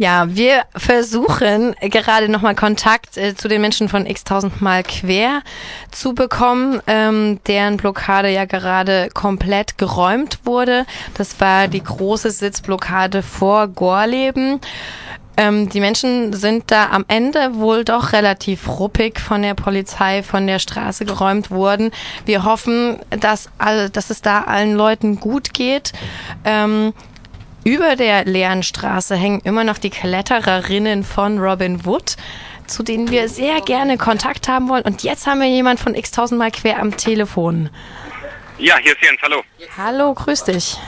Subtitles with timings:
[0.00, 5.42] Ja, wir versuchen gerade nochmal Kontakt äh, zu den Menschen von x tausendmal quer
[5.90, 10.86] zu bekommen, ähm, deren Blockade ja gerade komplett geräumt wurde.
[11.12, 14.62] Das war die große Sitzblockade vor Gorleben.
[15.36, 20.46] Ähm, die Menschen sind da am Ende wohl doch relativ ruppig von der Polizei von
[20.46, 21.90] der Straße geräumt worden.
[22.24, 25.92] Wir hoffen, dass, all, dass es da allen Leuten gut geht.
[26.46, 26.94] Ähm,
[27.64, 32.16] über der leeren Straße hängen immer noch die Klettererinnen von Robin Wood,
[32.66, 34.84] zu denen wir sehr gerne Kontakt haben wollen.
[34.84, 37.68] Und jetzt haben wir jemand von x tausendmal quer am Telefon.
[38.58, 39.42] Ja, hier ist Jens, hallo.
[39.76, 40.78] Hallo, grüß dich.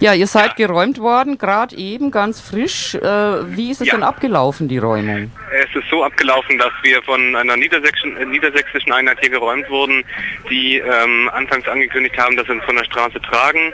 [0.00, 0.66] Ja, ihr seid ja.
[0.66, 2.94] geräumt worden, gerade eben, ganz frisch.
[2.94, 3.00] Äh,
[3.56, 3.94] wie ist es ja.
[3.94, 5.32] denn abgelaufen, die Räumung?
[5.52, 10.04] Es ist so abgelaufen, dass wir von einer niedersächsischen, äh, niedersächsischen Einheit hier geräumt wurden,
[10.48, 13.72] die ähm, anfangs angekündigt haben, dass sie uns von der Straße tragen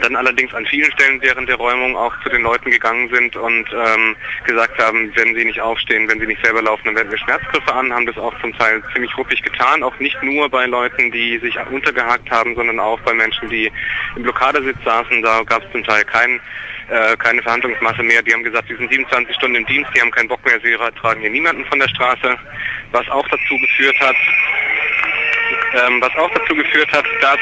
[0.00, 3.66] dann allerdings an vielen Stellen während der Räumung auch zu den Leuten gegangen sind und
[3.72, 7.18] ähm, gesagt haben, wenn sie nicht aufstehen, wenn sie nicht selber laufen, dann werden wir
[7.18, 11.10] Schmerzgriffe an, haben das auch zum Teil ziemlich ruppig getan, auch nicht nur bei Leuten,
[11.12, 13.70] die sich untergehakt haben, sondern auch bei Menschen, die
[14.16, 16.40] im Blockadesitz saßen, da gab es zum Teil keinen
[16.88, 18.22] äh, keine Verhandlungsmasse mehr.
[18.22, 20.76] Die haben gesagt, sie sind 27 Stunden im Dienst, die haben keinen Bock mehr, sie
[21.00, 22.36] tragen hier niemanden von der Straße,
[22.92, 24.16] was auch dazu geführt hat,
[25.74, 27.40] ähm, was auch dazu geführt hat, dass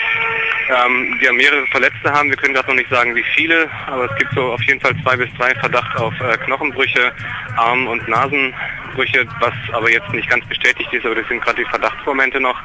[0.69, 2.31] ähm, wir mehrere Verletzte haben.
[2.31, 4.95] Wir können gerade noch nicht sagen, wie viele, aber es gibt so auf jeden Fall
[5.03, 7.13] zwei bis drei Verdacht auf äh, Knochenbrüche,
[7.57, 11.71] Arm- und Nasenbrüche, was aber jetzt nicht ganz bestätigt ist, aber das sind gerade die
[11.71, 12.61] Verdachtsmomente noch.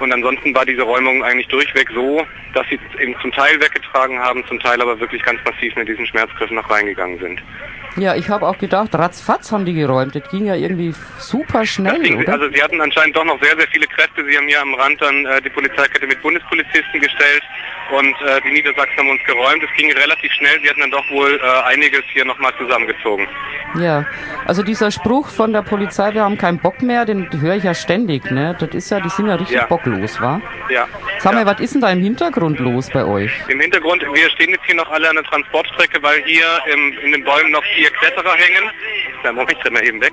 [0.00, 4.44] Und ansonsten war diese Räumung eigentlich durchweg so, dass sie eben zum Teil weggetragen haben,
[4.46, 7.42] zum Teil aber wirklich ganz massiv mit diesen Schmerzgriffen noch reingegangen sind.
[7.96, 10.16] Ja, ich habe auch gedacht, ratzfatz haben die geräumt.
[10.16, 12.32] Das ging ja irgendwie super schnell, ging, oder?
[12.32, 14.24] Also sie hatten anscheinend doch noch sehr, sehr viele Kräfte.
[14.24, 17.42] Sie haben hier am Rand dann äh, die Polizeikette mit Bundespolizisten gestellt
[17.90, 19.62] und äh, die Niedersachsen haben uns geräumt.
[19.62, 20.60] Es ging relativ schnell.
[20.62, 23.26] Sie hatten dann doch wohl äh, einiges hier nochmal zusammengezogen.
[23.78, 24.06] Ja,
[24.46, 27.74] also dieser Spruch von der Polizei, wir haben keinen Bock mehr, den höre ich ja
[27.74, 28.30] ständig.
[28.30, 28.56] Ne?
[28.58, 29.66] Das ist ja, die sind ja richtig ja.
[29.66, 30.40] bocklos, wa?
[30.68, 30.86] Ja.
[31.18, 31.46] Sag mal, ja.
[31.46, 33.32] was ist denn da im Hintergrund los bei euch?
[33.48, 37.12] Im Hintergrund, wir stehen jetzt hier noch alle an der Transportstrecke, weil hier im, in
[37.12, 38.70] den Bäumen noch vier Kletterer hängen.
[39.22, 40.12] Da Moment, ich mal eben weg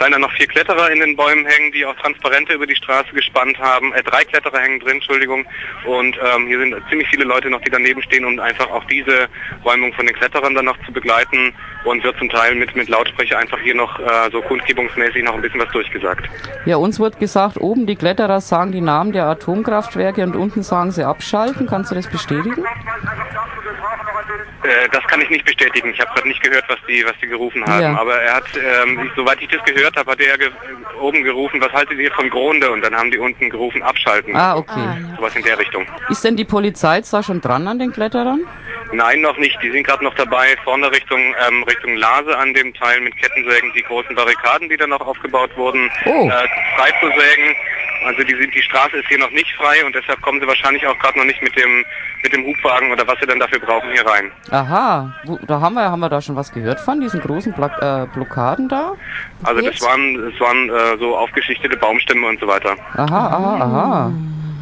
[0.00, 3.12] seien da noch vier Kletterer in den Bäumen hängen, die auch Transparente über die Straße
[3.12, 3.92] gespannt haben.
[3.92, 5.44] Äh, drei Kletterer hängen drin, Entschuldigung.
[5.86, 9.28] Und ähm, hier sind ziemlich viele Leute noch, die daneben stehen, um einfach auch diese
[9.64, 11.52] Räumung von den Kletterern dann noch zu begleiten.
[11.84, 15.40] Und wird zum Teil mit, mit Lautsprecher einfach hier noch äh, so kundgebungsmäßig noch ein
[15.40, 16.28] bisschen was durchgesagt.
[16.66, 20.90] Ja, uns wird gesagt, oben die Kletterer sagen die Namen der Atomkraftwerke und unten sagen
[20.90, 21.66] sie abschalten.
[21.66, 22.64] Kannst du das bestätigen?
[24.62, 25.90] Äh, das kann ich nicht bestätigen.
[25.92, 27.82] Ich habe gerade nicht gehört, was die, was die gerufen haben.
[27.82, 27.98] Ja.
[27.98, 30.50] Aber er hat, ähm, soweit ich das gehört habe, hat er ge
[31.00, 32.70] oben gerufen, was haltet ihr von Gronde?
[32.70, 34.36] Und dann haben die unten gerufen, abschalten.
[34.36, 34.72] Ah, okay.
[34.76, 35.16] Ah, ja.
[35.16, 35.86] Sowas in der Richtung.
[36.08, 38.40] Ist denn die Polizei jetzt da schon dran an den Kletterern?
[38.92, 39.56] Nein, noch nicht.
[39.62, 43.72] Die sind gerade noch dabei, vorne Richtung ähm, Richtung Lase an dem Teil mit Kettensägen
[43.74, 46.28] die großen Barrikaden, die da noch aufgebaut wurden, oh.
[46.28, 47.54] äh, freizusägen.
[48.04, 50.98] Also die, die Straße ist hier noch nicht frei und deshalb kommen sie wahrscheinlich auch
[50.98, 51.84] gerade noch nicht mit dem
[52.22, 54.30] mit dem Hubwagen oder was sie dann dafür brauchen hier rein.
[54.50, 55.14] Aha,
[55.46, 58.68] da haben wir haben wir da schon was gehört von diesen großen Bla äh, Blockaden
[58.68, 58.92] da?
[59.42, 62.76] Also das waren das waren äh, so aufgeschichtete Baumstämme und so weiter.
[62.94, 64.12] Aha, aha, aha.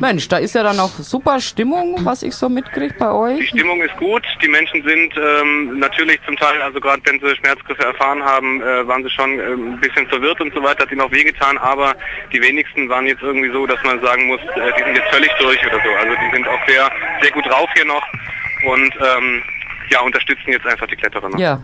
[0.01, 3.39] Mensch, da ist ja dann auch super Stimmung, was ich so mitkriege bei euch.
[3.39, 4.23] Die Stimmung ist gut.
[4.43, 8.87] Die Menschen sind ähm, natürlich zum Teil, also gerade wenn sie Schmerzgriffe erfahren haben, äh,
[8.87, 11.95] waren sie schon äh, ein bisschen verwirrt und so weiter, hat ihnen auch wehgetan, aber
[12.33, 15.31] die wenigsten waren jetzt irgendwie so, dass man sagen muss, äh, die sind jetzt völlig
[15.41, 15.91] durch oder so.
[15.99, 18.07] Also die sind auch sehr, sehr gut drauf hier noch
[18.65, 19.43] und ähm,
[19.91, 21.39] ja, unterstützen jetzt einfach die Kletterer noch.
[21.39, 21.61] Ja,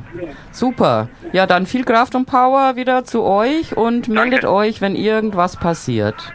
[0.51, 1.09] super.
[1.33, 4.53] Ja, dann viel Kraft und Power wieder zu euch und meldet Danke.
[4.53, 6.35] euch, wenn irgendwas passiert.